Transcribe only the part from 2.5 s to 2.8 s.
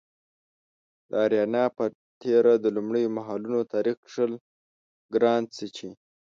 د